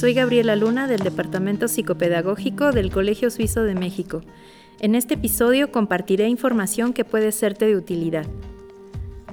[0.00, 4.22] Soy Gabriela Luna del Departamento Psicopedagógico del Colegio Suizo de México.
[4.78, 8.24] En este episodio compartiré información que puede serte de utilidad.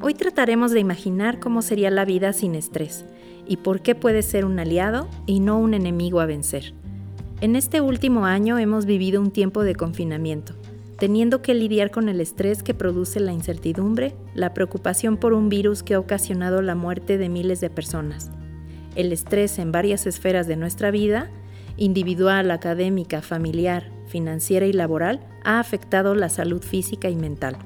[0.02, 3.06] Hoy trataremos de imaginar cómo sería la vida sin estrés
[3.48, 6.74] y por qué puede ser un aliado y no un enemigo a vencer.
[7.40, 10.54] En este último año hemos vivido un tiempo de confinamiento,
[11.00, 15.82] teniendo que lidiar con el estrés que produce la incertidumbre, la preocupación por un virus
[15.82, 18.32] que ha ocasionado la muerte de miles de personas
[18.98, 21.30] el estrés en varias esferas de nuestra vida,
[21.78, 27.58] individual, académica, familiar, financiera y laboral, ha afectado la salud física y mental.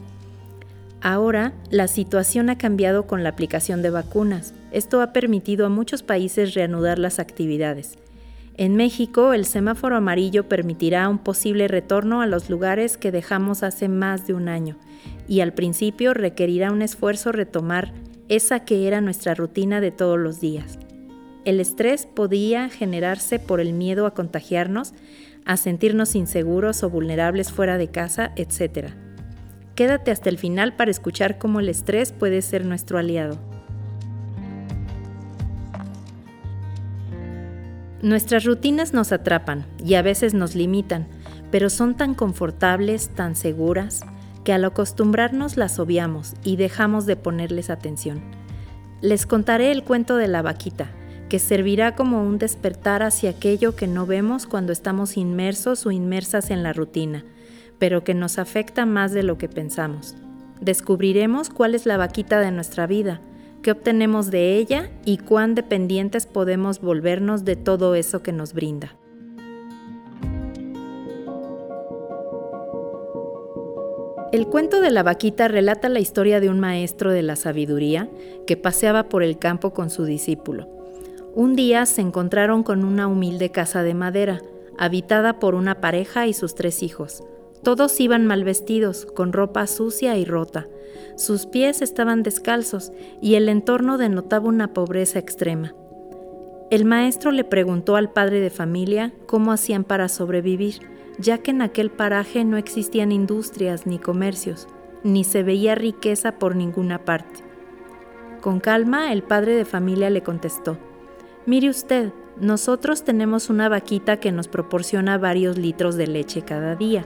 [1.02, 4.54] Ahora, la situación ha cambiado con la aplicación de vacunas.
[4.72, 7.98] Esto ha permitido a muchos países reanudar las actividades.
[8.58, 13.88] En México, el semáforo amarillo permitirá un posible retorno a los lugares que dejamos hace
[13.88, 14.76] más de un año,
[15.30, 17.94] y al principio requerirá un esfuerzo retomar
[18.28, 20.78] esa que era nuestra rutina de todos los días.
[21.44, 24.94] El estrés podía generarse por el miedo a contagiarnos,
[25.44, 28.90] a sentirnos inseguros o vulnerables fuera de casa, etc.
[29.74, 33.40] Quédate hasta el final para escuchar cómo el estrés puede ser nuestro aliado.
[38.04, 41.08] Nuestras rutinas nos atrapan y a veces nos limitan,
[41.50, 44.02] pero son tan confortables, tan seguras,
[44.44, 48.22] que al acostumbrarnos las obviamos y dejamos de ponerles atención.
[49.02, 50.92] Les contaré el cuento de la vaquita,
[51.32, 56.52] que servirá como un despertar hacia aquello que no vemos cuando estamos inmersos o inmersas
[56.52, 57.24] en la rutina,
[57.80, 60.18] pero que nos afecta más de lo que pensamos.
[60.60, 63.22] Descubriremos cuál es la vaquita de nuestra vida,
[63.62, 68.98] qué obtenemos de ella y cuán dependientes podemos volvernos de todo eso que nos brinda.
[74.34, 78.10] El cuento de la vaquita relata la historia de un maestro de la sabiduría
[78.46, 80.81] que paseaba por el campo con su discípulo.
[81.34, 84.42] Un día se encontraron con una humilde casa de madera,
[84.78, 87.24] habitada por una pareja y sus tres hijos.
[87.64, 90.68] Todos iban mal vestidos, con ropa sucia y rota.
[91.16, 95.74] Sus pies estaban descalzos y el entorno denotaba una pobreza extrema.
[96.70, 100.80] El maestro le preguntó al padre de familia cómo hacían para sobrevivir,
[101.18, 104.68] ya que en aquel paraje no existían industrias ni comercios,
[105.04, 107.44] ni se veía riqueza por ninguna parte.
[108.42, 110.78] Con calma, el padre de familia le contestó,
[111.46, 117.04] Mire usted, nosotros tenemos una vaquita que nos proporciona varios litros de leche cada día.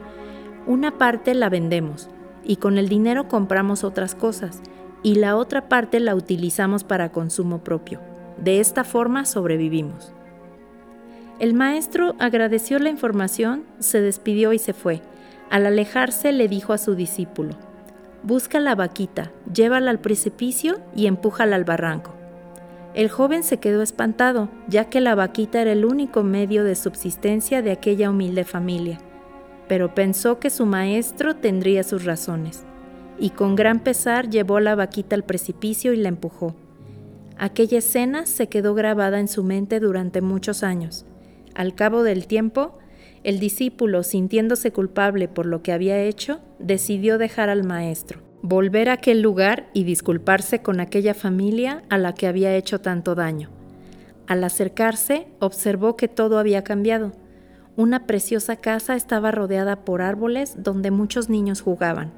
[0.67, 2.09] Una parte la vendemos
[2.43, 4.61] y con el dinero compramos otras cosas
[5.03, 8.01] y la otra parte la utilizamos para consumo propio.
[8.37, 10.11] De esta forma sobrevivimos.
[11.39, 15.01] El maestro agradeció la información, se despidió y se fue.
[15.49, 17.55] Al alejarse le dijo a su discípulo,
[18.23, 22.14] Busca la vaquita, llévala al precipicio y empújala al barranco.
[22.95, 27.61] El joven se quedó espantado, ya que la vaquita era el único medio de subsistencia
[27.61, 28.99] de aquella humilde familia,
[29.67, 32.63] pero pensó que su maestro tendría sus razones,
[33.19, 36.55] y con gran pesar llevó la vaquita al precipicio y la empujó.
[37.37, 41.05] Aquella escena se quedó grabada en su mente durante muchos años.
[41.53, 42.77] Al cabo del tiempo,
[43.23, 48.93] el discípulo, sintiéndose culpable por lo que había hecho, decidió dejar al maestro volver a
[48.93, 53.49] aquel lugar y disculparse con aquella familia a la que había hecho tanto daño.
[54.27, 57.11] Al acercarse, observó que todo había cambiado.
[57.75, 62.11] Una preciosa casa estaba rodeada por árboles donde muchos niños jugaban.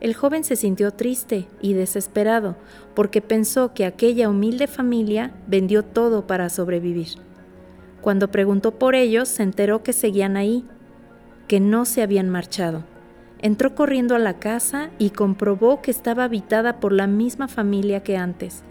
[0.00, 2.56] El joven se sintió triste y desesperado
[2.94, 7.08] porque pensó que aquella humilde familia vendió todo para sobrevivir.
[8.02, 10.66] Cuando preguntó por ellos, se enteró que seguían ahí,
[11.48, 12.91] que no se habían marchado.
[13.42, 18.16] Entró corriendo a la casa y comprobó que estaba habitada por la misma familia que
[18.16, 18.62] antes.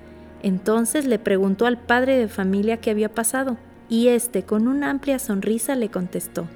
[0.41, 3.57] Entonces le preguntó al padre de familia qué había pasado,
[3.89, 6.47] y éste, con una amplia sonrisa, le contestó.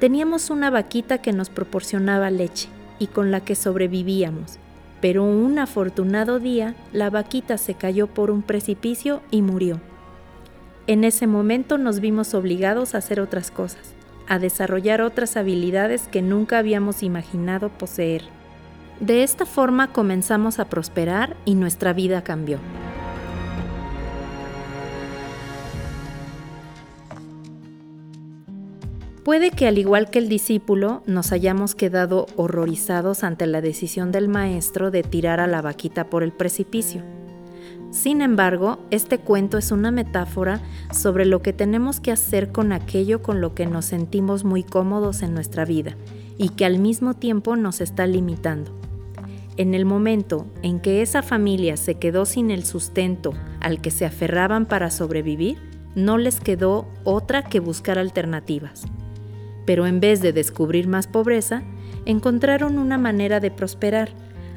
[0.00, 4.58] Teníamos una vaquita que nos proporcionaba leche y con la que sobrevivíamos,
[5.00, 9.80] pero un afortunado día la vaquita se cayó por un precipicio y murió.
[10.88, 13.94] En ese momento nos vimos obligados a hacer otras cosas
[14.28, 18.22] a desarrollar otras habilidades que nunca habíamos imaginado poseer.
[19.00, 22.58] De esta forma comenzamos a prosperar y nuestra vida cambió.
[29.24, 34.28] Puede que al igual que el discípulo nos hayamos quedado horrorizados ante la decisión del
[34.28, 37.02] maestro de tirar a la vaquita por el precipicio.
[37.92, 40.62] Sin embargo, este cuento es una metáfora
[40.92, 45.20] sobre lo que tenemos que hacer con aquello con lo que nos sentimos muy cómodos
[45.20, 45.94] en nuestra vida
[46.38, 48.74] y que al mismo tiempo nos está limitando.
[49.58, 54.06] En el momento en que esa familia se quedó sin el sustento al que se
[54.06, 55.58] aferraban para sobrevivir,
[55.94, 58.84] no les quedó otra que buscar alternativas.
[59.66, 61.62] Pero en vez de descubrir más pobreza,
[62.06, 64.08] encontraron una manera de prosperar,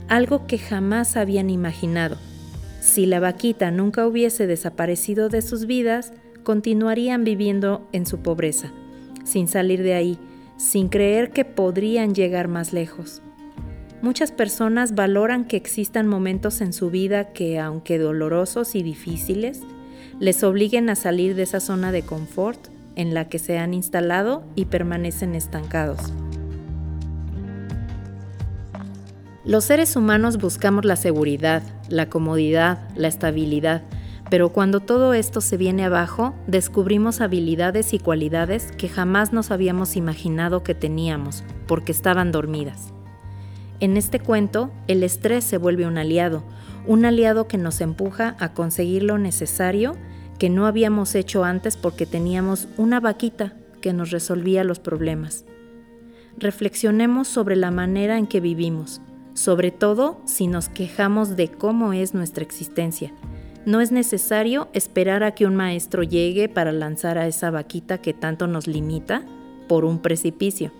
[0.08, 2.16] algo que jamás habían imaginado
[2.86, 8.72] si la vaquita nunca hubiese desaparecido de sus vidas, continuarían viviendo en su pobreza,
[9.24, 10.20] sin salir de ahí,
[10.58, 13.24] sin creer que podrían llegar más lejos.
[14.04, 19.62] Muchas personas valoran que existan momentos en su vida que, aunque dolorosos y difíciles,
[20.20, 24.44] les obliguen a salir de esa zona de confort en la que se han instalado
[24.54, 26.14] y permanecen estancados.
[29.45, 33.83] Los seres humanos buscamos la seguridad, la comodidad, la estabilidad,
[34.31, 39.97] pero cuando todo esto se viene abajo, descubrimos habilidades y cualidades que jamás nos habíamos
[39.97, 42.92] imaginado que teníamos, porque estaban dormidas.
[43.80, 46.44] En este cuento, el estrés se vuelve un aliado,
[46.88, 49.95] un aliado que nos empuja a conseguir lo necesario
[50.39, 55.45] que no habíamos hecho antes porque teníamos una vaquita que nos resolvía los problemas.
[56.36, 59.01] Reflexionemos sobre la manera en que vivimos
[59.36, 63.14] sobre todo si nos quejamos de cómo es nuestra existencia.
[63.66, 68.14] No es necesario esperar a que un maestro llegue para lanzar a esa vaquita que
[68.14, 69.24] tanto nos limita
[69.68, 70.72] por un precipicio.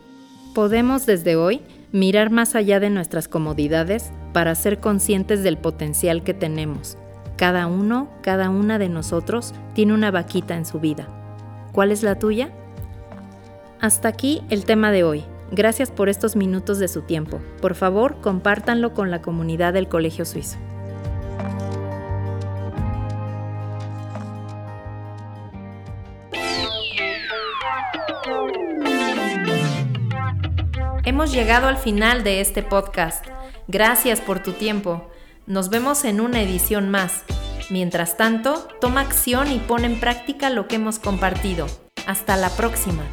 [0.54, 1.62] Podemos desde hoy
[1.92, 6.98] mirar más allá de nuestras comodidades para ser conscientes del potencial que tenemos.
[7.38, 11.08] Cada uno, cada una de nosotros tiene una vaquita en su vida.
[11.74, 12.52] ¿Cuál es la tuya?
[13.82, 15.24] Hasta aquí el tema de hoy.
[15.52, 17.40] Gracias por estos minutos de su tiempo.
[17.62, 20.58] Por favor, compártanlo con la comunidad del Colegio Suizo.
[31.06, 33.26] Hemos llegado al final de este podcast.
[33.68, 35.10] Gracias por tu tiempo.
[35.46, 37.24] Nos vemos en una edición más.
[37.70, 41.68] Mientras tanto, toma acción y pon en práctica lo que hemos compartido.
[42.08, 43.04] Hasta la próxima.